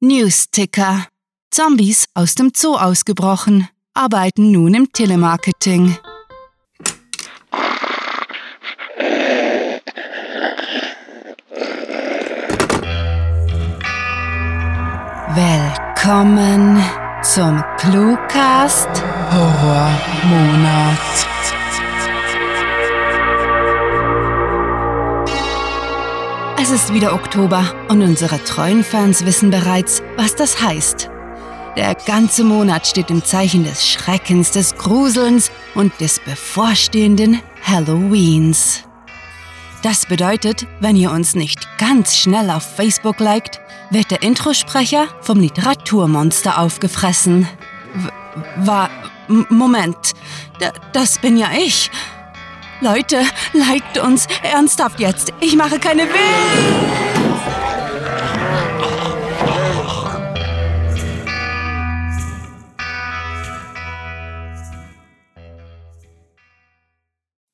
[0.00, 1.06] Newsticker.
[1.50, 5.96] Zombies aus dem Zoo ausgebrochen, arbeiten nun im Telemarketing.
[15.34, 16.84] Willkommen
[17.22, 19.02] zum Cluecast
[19.32, 21.26] Horrormonat.
[26.68, 31.08] Es ist wieder Oktober und unsere treuen Fans wissen bereits, was das heißt.
[31.76, 38.82] Der ganze Monat steht im Zeichen des Schreckens, des Gruselns und des bevorstehenden Halloweens.
[39.84, 45.38] Das bedeutet, wenn ihr uns nicht ganz schnell auf Facebook liked, wird der Introsprecher vom
[45.38, 47.46] Literaturmonster aufgefressen.
[47.94, 48.08] W
[48.66, 48.90] war.
[49.28, 50.14] Moment.
[50.60, 51.92] D das bin ja ich.
[52.80, 53.22] Leute,
[53.54, 55.32] liked uns ernsthaft jetzt.
[55.40, 57.06] Ich mache keine Witze.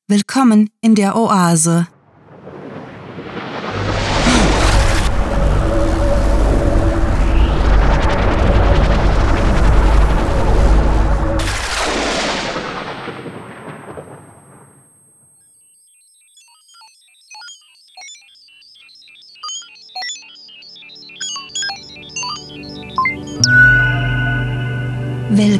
[0.07, 1.87] Willkommen in der Oase.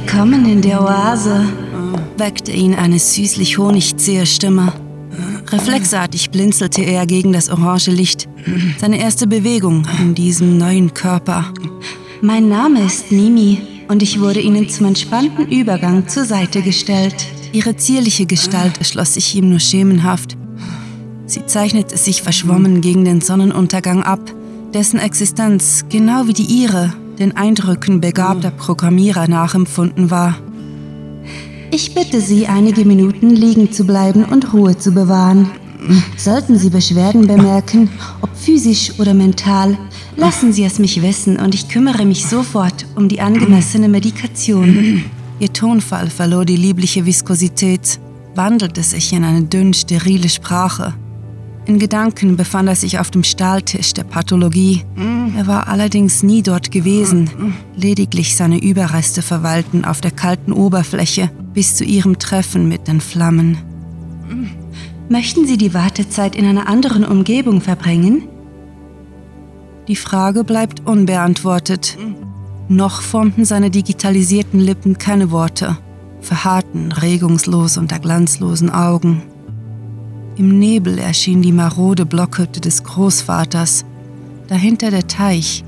[0.05, 1.45] Willkommen in der Oase,
[2.17, 4.73] weckte ihn eine süßlich honigzähe Stimme.
[5.47, 8.27] Reflexartig blinzelte er gegen das orange Licht.
[8.79, 11.53] Seine erste Bewegung in diesem neuen Körper.
[12.21, 17.25] Mein Name ist Mimi und ich wurde Ihnen zum entspannten Übergang zur Seite gestellt.
[17.53, 20.38] Ihre zierliche Gestalt erschloss sich ihm nur schemenhaft.
[21.27, 24.19] Sie zeichnete sich verschwommen gegen den Sonnenuntergang ab,
[24.73, 26.93] dessen Existenz, genau wie die ihre,
[27.23, 30.35] den Eindrücken begabter Programmierer nachempfunden war.
[31.71, 35.50] Ich bitte Sie, einige Minuten liegen zu bleiben und Ruhe zu bewahren.
[36.17, 37.89] Sollten Sie Beschwerden bemerken,
[38.22, 39.78] ob physisch oder mental,
[40.17, 45.05] lassen Sie es mich wissen und ich kümmere mich sofort um die angemessene Medikation.
[45.40, 48.00] Ihr Tonfall verlor die liebliche Viskosität,
[48.35, 50.94] wandelte sich in eine dünn sterile Sprache.
[51.66, 54.84] In Gedanken befand er sich auf dem Stahltisch der Pathologie.
[55.38, 57.29] Er war allerdings nie dort gewesen.
[57.75, 63.57] Lediglich seine Überreste verweilten auf der kalten Oberfläche bis zu ihrem Treffen mit den Flammen.
[65.07, 68.28] Möchten Sie die Wartezeit in einer anderen Umgebung verbringen?
[69.88, 71.97] Die Frage bleibt unbeantwortet.
[72.68, 75.78] Noch formten seine digitalisierten Lippen keine Worte,
[76.22, 79.22] verharrten regungslos unter glanzlosen Augen.
[80.35, 83.85] Im Nebel erschien die marode Blockhütte des Großvaters,
[84.47, 85.63] dahinter der Teich,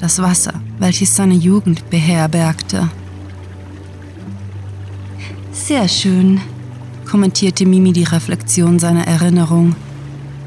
[0.00, 2.90] das Wasser, welches seine Jugend beherbergte.
[5.52, 6.42] Sehr schön,
[7.10, 9.74] kommentierte Mimi die Reflexion seiner Erinnerung.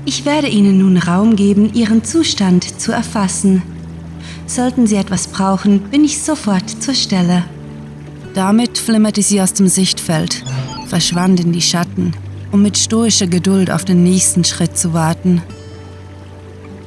[0.05, 3.63] Ich werde Ihnen nun Raum geben, Ihren Zustand zu erfassen.
[4.45, 7.45] Sollten Sie etwas brauchen, bin ich sofort zur Stelle.
[8.35, 10.43] Damit flimmerte sie aus dem Sichtfeld,
[10.87, 12.11] verschwand in die Schatten,
[12.55, 15.41] um mit stoischer Geduld auf den nächsten Schritt zu warten.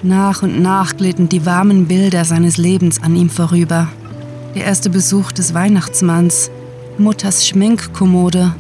[0.03, 3.89] Nach und nach glitten die warmen Bilder seines Lebens an ihm vorüber.
[4.55, 6.51] Der erste Besuch des Weihnachtsmanns,
[6.97, 8.55] Mutters Schminkkommode,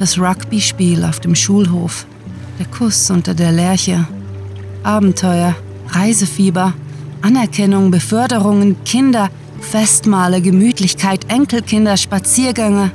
[0.00, 2.06] das Rugby-Spiel auf dem Schulhof,
[2.58, 4.08] der Kuss unter der Lerche,
[4.82, 5.54] Abenteuer,
[5.90, 6.74] Reisefieber,
[7.22, 9.30] Anerkennung, Beförderungen, Kinder,
[9.60, 12.90] Festmale, Gemütlichkeit, Enkelkinder, Spaziergänge.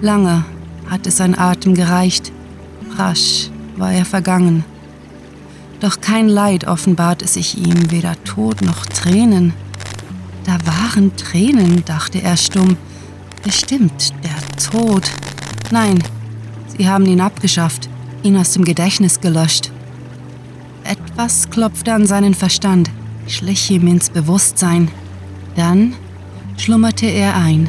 [0.00, 0.46] Lange
[0.88, 2.32] hatte sein Atem gereicht,
[2.98, 4.64] rasch war er vergangen.
[5.80, 9.52] Doch kein Leid offenbarte sich ihm, weder Tod noch Tränen.
[10.44, 12.76] Da waren Tränen, dachte er stumm.
[13.42, 15.10] Bestimmt der Tod.
[15.70, 16.02] Nein,
[16.76, 17.88] sie haben ihn abgeschafft,
[18.22, 19.70] ihn aus dem Gedächtnis gelöscht.
[20.84, 22.90] Etwas klopfte an seinen Verstand,
[23.26, 24.88] schlich ihm ins Bewusstsein.
[25.56, 25.94] Dann
[26.56, 27.68] schlummerte er ein.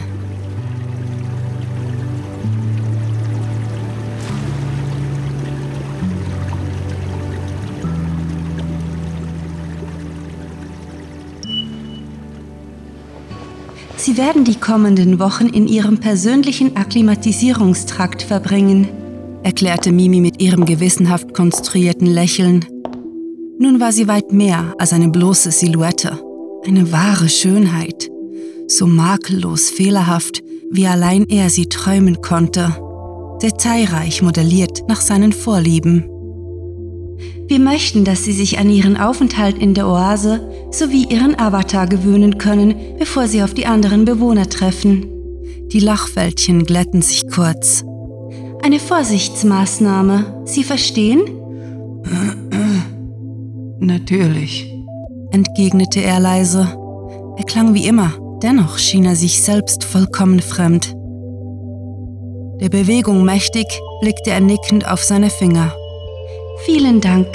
[14.18, 18.88] Sie werden die kommenden Wochen in Ihrem persönlichen Akklimatisierungstrakt verbringen,
[19.44, 22.66] erklärte Mimi mit ihrem gewissenhaft konstruierten Lächeln.
[23.60, 26.20] Nun war sie weit mehr als eine bloße Silhouette,
[26.66, 28.10] eine wahre Schönheit,
[28.68, 30.42] so makellos fehlerhaft,
[30.72, 32.76] wie allein er sie träumen konnte,
[33.44, 36.10] detailreich modelliert nach seinen Vorlieben.
[37.48, 42.38] Wir möchten, dass Sie sich an Ihren Aufenthalt in der Oase sowie Ihren Avatar gewöhnen
[42.38, 45.06] können, bevor Sie auf die anderen Bewohner treffen.
[45.72, 47.84] Die Lachfältchen glätten sich kurz.
[48.64, 50.44] Eine Vorsichtsmaßnahme.
[50.46, 51.22] Sie verstehen?
[53.80, 54.74] Natürlich,
[55.32, 56.68] entgegnete er leise.
[57.38, 60.96] Er klang wie immer, dennoch schien er sich selbst vollkommen fremd.
[62.62, 63.68] Der Bewegung mächtig
[64.02, 65.76] blickte er nickend auf seine Finger.
[66.66, 67.28] Vielen Dank.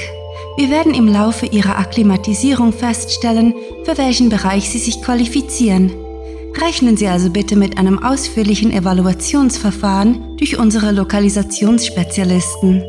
[0.56, 3.54] Wir werden im Laufe Ihrer Akklimatisierung feststellen,
[3.84, 5.90] für welchen Bereich Sie sich qualifizieren.
[6.60, 12.84] Rechnen Sie also bitte mit einem ausführlichen Evaluationsverfahren durch unsere Lokalisationsspezialisten.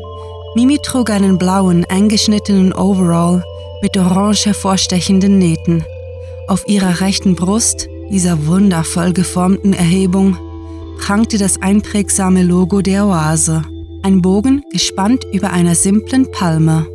[0.54, 3.42] Mimi trug einen blauen, eingeschnittenen Overall
[3.80, 5.84] mit orange hervorstechenden Nähten.
[6.46, 10.36] Auf ihrer rechten Brust, dieser wundervoll geformten Erhebung,
[10.98, 13.62] prangte das einprägsame Logo der Oase,
[14.02, 16.86] ein Bogen gespannt über einer simplen Palme.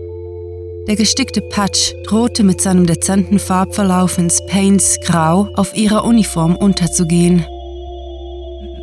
[0.88, 7.46] Der gestickte Patch drohte mit seinem dezenten Farbverlauf ins Paints Grau auf ihrer Uniform unterzugehen.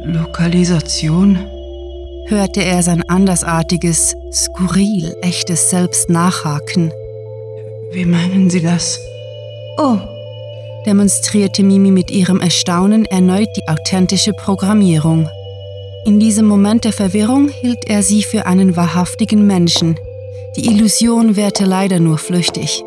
[0.05, 1.39] Lokalisation?
[2.29, 6.93] hörte er sein andersartiges, skurril echtes Selbst nachhaken.
[7.93, 9.01] Wie meinen Sie das?
[9.79, 9.99] Oh,
[10.87, 15.29] demonstrierte Mimi mit ihrem Erstaunen erneut die authentische Programmierung.
[16.05, 19.99] In diesem Moment der Verwirrung hielt er sie für einen wahrhaftigen Menschen.
[20.57, 22.83] Die Illusion währte leider nur flüchtig.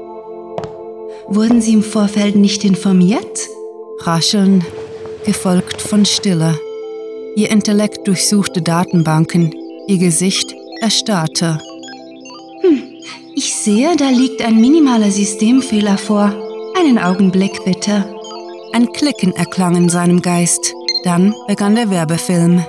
[1.28, 3.48] Wurden Sie im Vorfeld nicht informiert?
[4.00, 4.66] Rascheln,
[5.24, 6.60] gefolgt von Stille.
[7.36, 9.54] Ihr Intellekt durchsuchte Datenbanken,
[9.88, 11.60] ihr Gesicht erstarrte.
[12.64, 12.82] Hm,
[13.36, 16.34] ich sehe, da liegt ein minimaler Systemfehler vor.
[16.76, 18.04] Einen Augenblick bitte.
[18.74, 20.74] Ein Klicken erklang in seinem Geist.
[21.04, 22.64] Dann begann der Werbefilm.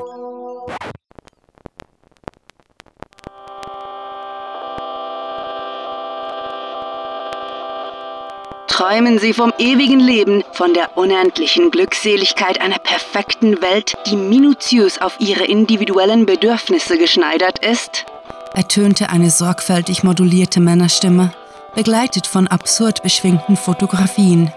[8.80, 15.16] Träumen Sie vom ewigen Leben, von der unendlichen Glückseligkeit einer perfekten Welt, die minutiös auf
[15.18, 18.06] Ihre individuellen Bedürfnisse geschneidert ist?
[18.54, 21.30] ertönte eine sorgfältig modulierte Männerstimme
[21.74, 24.50] begleitet von absurd beschwingten Fotografien.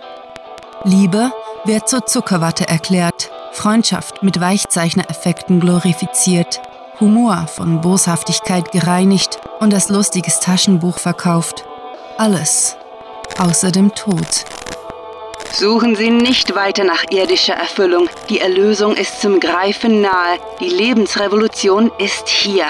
[0.85, 1.33] Liebe
[1.65, 6.61] wird zur Zuckerwatte erklärt, Freundschaft mit Weichzeichnereffekten glorifiziert,
[7.01, 11.65] Humor von Boshaftigkeit gereinigt und als lustiges Taschenbuch verkauft.
[12.17, 12.77] Alles
[13.39, 14.45] außer dem Tod.
[15.51, 18.09] Suchen Sie nicht weiter nach irdischer Erfüllung.
[18.29, 20.39] Die Erlösung ist zum Greifen nahe.
[20.59, 22.65] Die Lebensrevolution ist hier.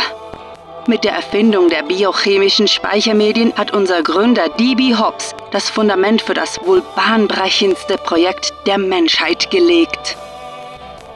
[0.85, 4.95] Mit der Erfindung der biochemischen Speichermedien hat unser Gründer D.B.
[4.95, 10.17] Hobbs das Fundament für das wohl bahnbrechendste Projekt der Menschheit gelegt.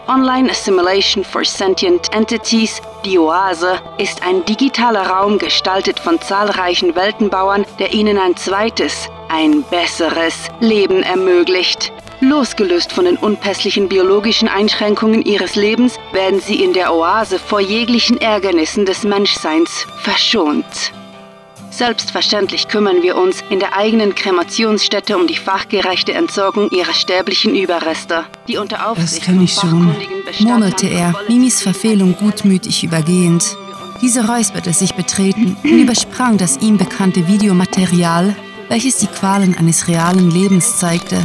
[0.07, 7.65] Online Assimilation for Sentient Entities, die Oase, ist ein digitaler Raum gestaltet von zahlreichen Weltenbauern,
[7.77, 11.91] der ihnen ein zweites, ein besseres Leben ermöglicht.
[12.21, 18.19] Losgelöst von den unpässlichen biologischen Einschränkungen ihres Lebens werden sie in der Oase vor jeglichen
[18.19, 20.93] Ärgernissen des Menschseins verschont.
[21.77, 28.25] Selbstverständlich kümmern wir uns in der eigenen Kremationsstätte um die fachgerechte Entsorgung ihrer sterblichen Überreste,
[28.47, 29.95] die unter Aufsicht das kann ich schon,
[30.39, 33.55] murmelte er, Mimis Verfehlung gutmütig übergehend.
[34.01, 38.35] Diese räusperte sich betreten und übersprang das ihm bekannte Videomaterial,
[38.69, 41.21] welches die Qualen eines realen Lebens zeigte,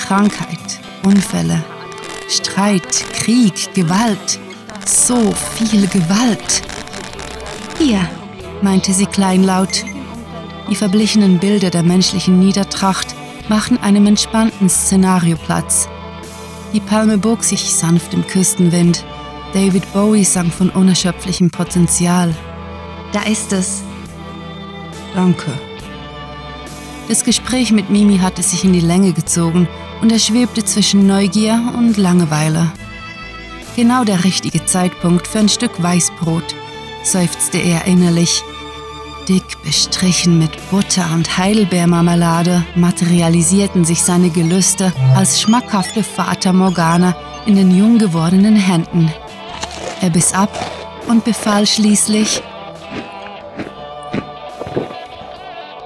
[0.00, 1.62] Krankheit, Unfälle,
[2.30, 4.40] Streit, Krieg, Gewalt.
[4.86, 6.62] So viel Gewalt.
[7.78, 8.08] Hier,
[8.62, 9.84] meinte sie kleinlaut.
[10.70, 13.14] Die verblichenen Bilder der menschlichen Niedertracht
[13.48, 15.88] machen einem entspannten Szenario Platz.
[16.72, 19.04] Die Palme bog sich sanft im Küstenwind.
[19.52, 22.34] David Bowie sang von unerschöpflichem Potenzial.
[23.12, 23.82] Da ist es.
[25.14, 25.52] Danke.
[27.08, 29.68] Das Gespräch mit Mimi hatte sich in die Länge gezogen
[30.00, 32.72] und er schwebte zwischen Neugier und Langeweile.
[33.76, 36.54] Genau der richtige Zeitpunkt für ein Stück Weißbrot,
[37.02, 38.42] seufzte er innerlich.
[39.28, 47.14] Dick bestrichen mit Butter und Heidelbeermarmelade materialisierten sich seine Gelüste als schmackhafte Fata Morgana
[47.46, 49.12] in den jung gewordenen Händen.
[50.00, 50.50] Er biss ab
[51.08, 52.42] und befahl schließlich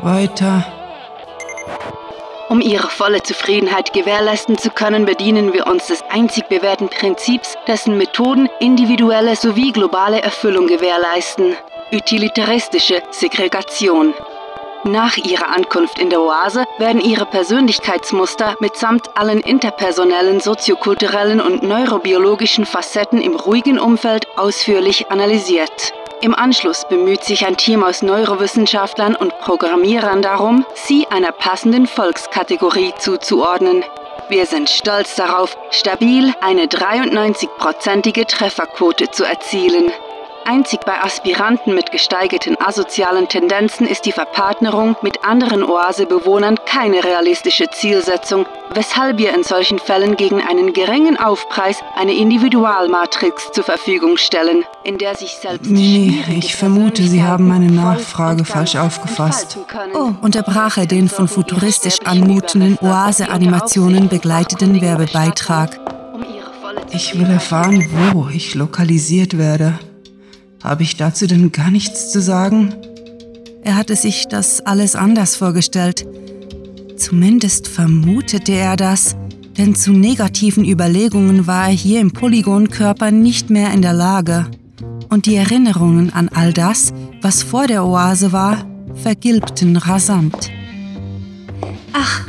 [0.01, 0.65] Weiter
[2.49, 7.99] um ihre volle Zufriedenheit gewährleisten zu können, bedienen wir uns des einzig bewährten Prinzips, dessen
[7.99, 11.57] Methoden individuelle sowie globale Erfüllung gewährleisten.
[11.93, 14.13] Utilitaristische Segregation.
[14.83, 22.67] Nach ihrer Ankunft in der Oase werden ihre Persönlichkeitsmuster mitsamt allen interpersonellen, soziokulturellen und neurobiologischen
[22.67, 25.93] Facetten im ruhigen Umfeld ausführlich analysiert.
[26.23, 32.95] Im Anschluss bemüht sich ein Team aus Neurowissenschaftlern und Programmierern darum, sie einer passenden Volkskategorie
[32.99, 33.85] zuzuordnen.
[34.29, 39.93] Wir sind stolz darauf, stabil eine 93-prozentige Trefferquote zu erzielen.
[40.47, 47.69] Einzig bei Aspiranten mit gesteigerten asozialen Tendenzen ist die Verpartnerung mit anderen Oasebewohnern keine realistische
[47.71, 54.63] Zielsetzung, weshalb wir in solchen Fällen gegen einen geringen Aufpreis eine Individualmatrix zur Verfügung stellen,
[54.85, 59.59] in der sich selbst Nee, ich vermute, Sie haben meine Nachfrage falsch aufgefasst.
[59.95, 65.81] Oh, unterbrach er den von futuristisch anmutenden Oase-Animationen begleiteten Werbebeitrag.
[66.91, 69.79] Ich will erfahren, wo ich lokalisiert werde.
[70.63, 72.75] Habe ich dazu denn gar nichts zu sagen?
[73.63, 76.07] Er hatte sich das alles anders vorgestellt.
[76.97, 79.17] Zumindest vermutete er das,
[79.59, 84.47] denn zu negativen Überlegungen war er hier im Polygonkörper nicht mehr in der Lage.
[85.09, 90.51] Und die Erinnerungen an all das, was vor der Oase war, vergilbten rasant.
[91.93, 92.27] Ach,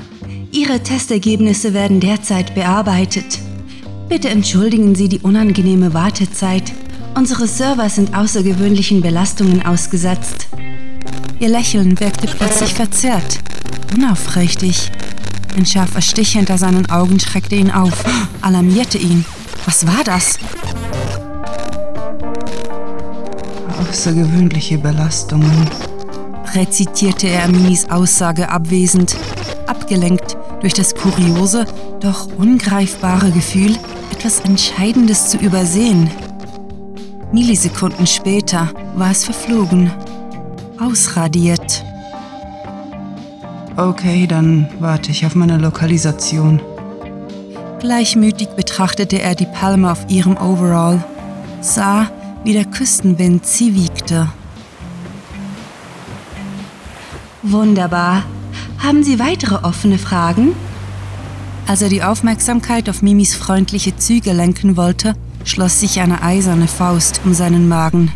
[0.52, 3.40] Ihre Testergebnisse werden derzeit bearbeitet.
[4.10, 6.74] Bitte entschuldigen Sie die unangenehme Wartezeit.
[7.18, 10.50] Unsere Server sind außergewöhnlichen Belastungen ausgesetzt.
[11.40, 13.40] Ihr Lächeln wirkte plötzlich verzerrt,
[13.96, 14.92] unaufrichtig.
[15.56, 18.06] Ein scharfer Stich hinter seinen Augen schreckte ihn auf,
[18.42, 19.26] alarmierte ihn.
[19.66, 20.38] Was war das?
[23.90, 25.68] Außergewöhnliche Belastungen,
[26.54, 29.18] rezitierte er Minis Aussage abwesend,
[29.66, 31.66] abgelenkt durch das kuriose,
[32.00, 33.76] doch ungreifbare Gefühl,
[34.12, 36.12] etwas Entscheidendes zu übersehen.
[37.32, 39.92] Millisekunden später war es verflogen,
[40.80, 41.84] ausradiert.
[43.76, 46.62] Okay, dann warte ich auf meine Lokalisation.
[47.80, 51.04] Gleichmütig betrachtete er die Palme auf ihrem Overall,
[51.62, 52.10] sah,
[52.44, 54.30] wie der Küstenwind sie wiegte.
[57.44, 58.24] Wunderbar.
[58.80, 60.56] Haben Sie weitere offene Fragen?
[61.68, 65.14] Als er die Aufmerksamkeit auf Mimis freundliche Züge lenken wollte,
[65.48, 68.12] schloss sich eine eiserne Faust um seinen Magen.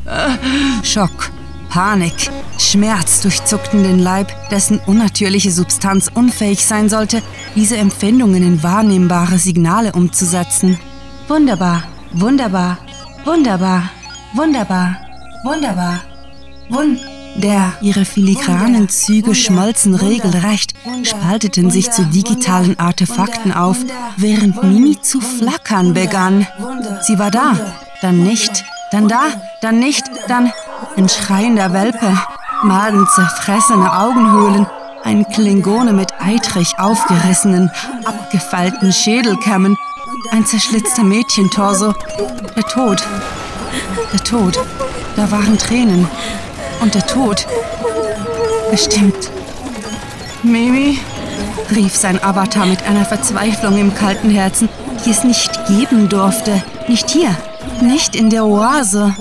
[0.84, 1.32] Schock,
[1.70, 7.22] Panik, Schmerz durchzuckten den Leib, dessen unnatürliche Substanz unfähig sein sollte,
[7.56, 10.78] diese Empfindungen in wahrnehmbare Signale umzusetzen.
[11.28, 11.84] Wunderbar,
[12.14, 12.78] wunderbar,
[13.26, 13.90] wunderbar,
[14.34, 14.98] wunderbar,
[15.44, 16.02] wunderbar,
[16.70, 17.11] wunderbar.
[17.36, 20.74] Der, ihre filigranen Züge schmolzen regelrecht,
[21.04, 23.78] spalteten sich zu digitalen Artefakten auf,
[24.18, 26.46] während Mimi zu flackern begann.
[27.02, 27.54] Sie war da,
[28.02, 29.24] dann nicht, dann da,
[29.62, 30.52] dann nicht, dann
[30.98, 32.18] ein schreiender Welpe,
[32.64, 34.68] magenzerfressene Augenhöhlen,
[35.04, 37.72] ein Klingone mit eitrig aufgerissenen,
[38.06, 39.78] abgefeilten Schädelkämmen,
[40.32, 41.94] ein zerschlitzter Mädchentorso,
[42.56, 43.04] der Tod,
[44.14, 44.60] der Tod,
[45.16, 46.08] da waren Tränen,
[46.82, 47.48] und der Tod.
[48.70, 49.30] Bestimmt.
[50.44, 51.00] Mimi?
[51.76, 54.68] rief sein Avatar mit einer Verzweiflung im kalten Herzen,
[55.06, 56.62] die es nicht geben durfte.
[56.88, 57.36] Nicht hier,
[57.82, 59.16] nicht in der Oase.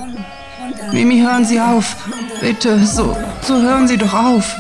[0.93, 1.97] Mimi, hören Sie auf.
[2.41, 4.57] Bitte, so, so hören Sie doch auf.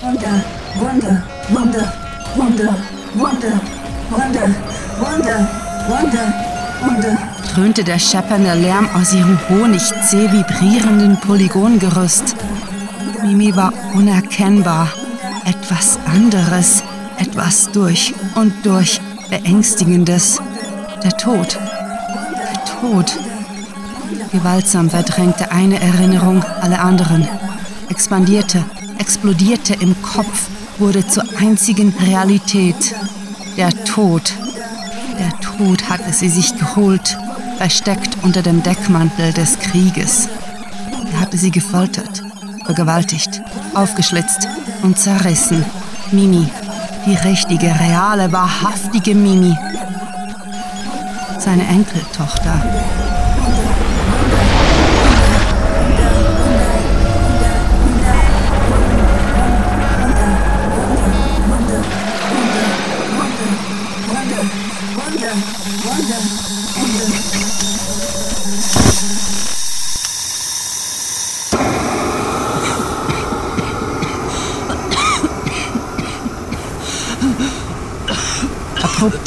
[0.00, 0.44] Wunder,
[0.76, 1.92] Wunder, Wunder,
[2.34, 2.76] Wunder,
[3.14, 3.60] Wunder,
[4.10, 4.54] Wunder,
[5.00, 5.48] Wunder,
[5.88, 6.34] Wunder,
[6.80, 12.34] Wunder dröhnte der scheppernde Lärm aus ihrem honigzäh vibrierenden Polygongerüst.
[13.22, 14.88] Mimi war unerkennbar.
[15.44, 16.82] Etwas anderes,
[17.18, 20.40] etwas durch und durch Beängstigendes.
[21.04, 21.56] Der Tod.
[21.56, 23.18] Der Tod.
[24.32, 27.28] Gewaltsam verdrängte eine Erinnerung alle anderen,
[27.88, 28.64] expandierte,
[28.98, 32.96] explodierte im Kopf, wurde zur einzigen Realität.
[33.56, 34.32] Der Tod.
[35.20, 37.16] Der Tod hatte sie sich geholt
[37.64, 40.28] versteckt unter dem Deckmantel des Krieges.
[41.14, 42.22] Er hatte sie gefoltert,
[42.66, 43.40] vergewaltigt,
[43.72, 44.46] aufgeschlitzt
[44.82, 45.64] und zerrissen.
[46.12, 46.46] Mimi,
[47.06, 49.56] die richtige, reale, wahrhaftige Mimi.
[51.38, 52.52] Seine Enkeltochter.
[65.94, 66.43] Abrupt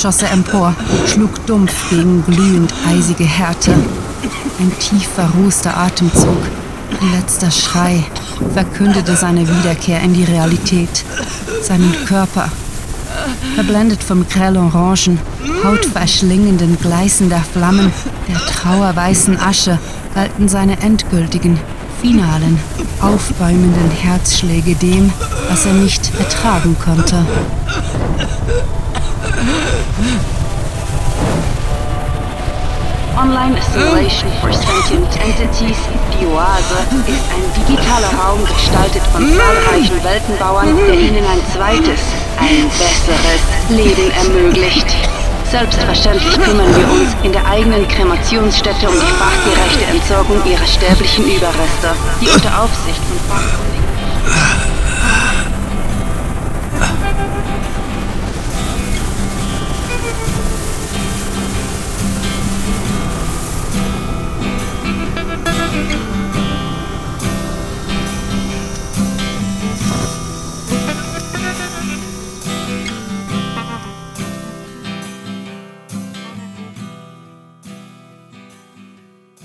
[0.01, 0.75] schoss er empor,
[1.08, 3.72] schlug dumpf gegen glühend eisige Härte.
[4.60, 6.38] Ein tief verrußter Atemzug,
[7.01, 8.04] ein letzter Schrei,
[8.54, 11.04] verkündete seine Wiederkehr in die Realität.
[11.62, 12.50] Seinen Körper,
[13.56, 15.20] verblendet vom grell-orangen,
[15.63, 17.92] hautverschlingenden Gleißen der Flammen,
[18.27, 19.80] der trauerweißen Asche,
[20.13, 21.60] galten seine endgültigen,
[22.01, 22.60] finalen,
[23.01, 25.12] aufbäumenden Herzschläge dem,
[25.50, 27.25] was er nicht ertragen konnte.
[33.15, 35.77] Online Isolation for Sentient Entities,
[36.13, 42.01] die Oase, ist ein digitaler Raum gestaltet von zahlreichen Weltenbauern, der ihnen ein zweites,
[42.39, 44.88] ein besseres Leben ermöglicht.
[45.51, 51.94] Selbstverständlich kümmern wir uns in der eigenen Kremationsstätte um die fachgerechte Entsorgung ihrer sterblichen Überreste,
[52.20, 54.76] die unter Aufsicht von Fachkundigen.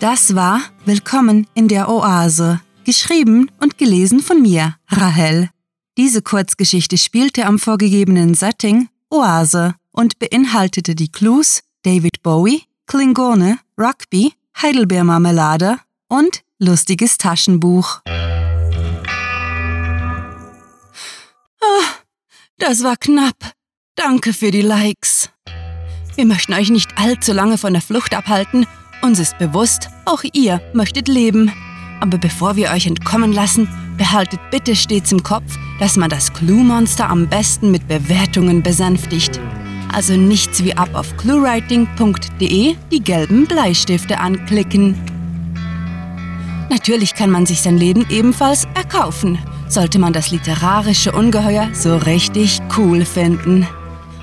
[0.02, 5.48] Das war Willkommen in der Oase, geschrieben und gelesen von mir, Rahel.
[5.96, 14.32] Diese Kurzgeschichte spielte am vorgegebenen Setting Oase und beinhaltete die Clues David Bowie, Klingone, Rugby,
[14.60, 15.78] Heidelbeermarmelade
[16.08, 18.00] und lustiges Taschenbuch.
[21.60, 21.84] Oh,
[22.58, 23.52] das war knapp.
[23.94, 25.30] Danke für die Likes.
[26.16, 28.66] Wir möchten euch nicht allzu lange von der Flucht abhalten
[29.02, 31.52] uns ist bewusst, auch ihr möchtet leben.
[32.00, 37.08] Aber bevor wir euch entkommen lassen, behaltet bitte stets im Kopf, dass man das Clue-Monster
[37.08, 39.40] am besten mit Bewertungen besänftigt.
[39.92, 44.94] Also nichts wie ab auf cluewriting.de die gelben Bleistifte anklicken.
[46.70, 52.60] Natürlich kann man sich sein Leben ebenfalls erkaufen, sollte man das literarische Ungeheuer so richtig
[52.76, 53.66] cool finden.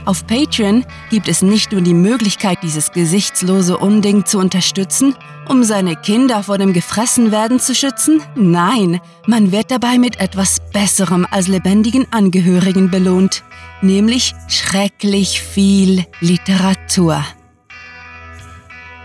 [0.09, 5.13] Auf Patreon gibt es nicht nur die Möglichkeit, dieses gesichtslose Unding zu unterstützen,
[5.47, 8.19] um seine Kinder vor dem Gefressenwerden zu schützen.
[8.33, 13.43] Nein, man wird dabei mit etwas Besserem als lebendigen Angehörigen belohnt,
[13.83, 17.23] nämlich schrecklich viel Literatur.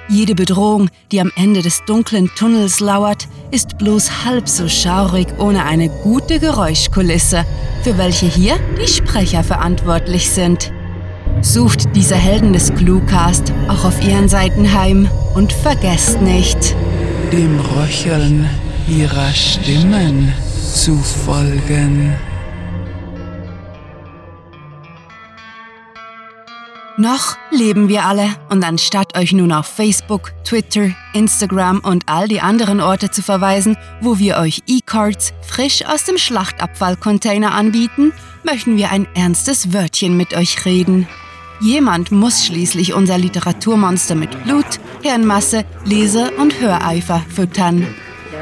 [0.08, 5.66] Jede Bedrohung, die am Ende des dunklen Tunnels lauert, ist bloß halb so schaurig ohne
[5.66, 7.44] eine gute Geräuschkulisse,
[7.82, 10.72] für welche hier die Sprecher verantwortlich sind.
[11.40, 16.74] Sucht diese Helden des Cluecast auch auf ihren Seiten heim und vergesst nicht,
[17.32, 18.48] dem Röcheln
[18.88, 20.32] ihrer Stimmen
[20.74, 22.14] zu folgen.
[26.96, 32.40] Noch leben wir alle und anstatt euch nun auf Facebook, Twitter, Instagram und all die
[32.40, 38.12] anderen Orte zu verweisen, wo wir euch E-Cards frisch aus dem Schlachtabfallcontainer anbieten,
[38.44, 41.08] möchten wir ein ernstes Wörtchen mit euch reden.
[41.64, 44.66] Jemand muss schließlich unser Literaturmonster mit Blut,
[45.00, 47.86] Hirnmasse, Lese- und Höreifer füttern.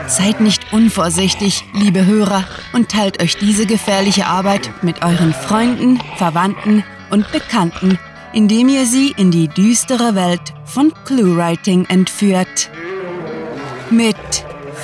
[0.09, 6.83] Seid nicht unvorsichtig, liebe Hörer, und teilt euch diese gefährliche Arbeit mit euren Freunden, Verwandten
[7.11, 7.97] und Bekannten,
[8.33, 12.71] indem ihr sie in die düstere Welt von Cluewriting entführt.
[13.89, 14.17] Mit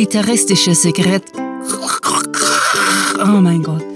[0.00, 1.24] Utilitaristische Sekret.
[3.22, 3.89] Oh mein Gott.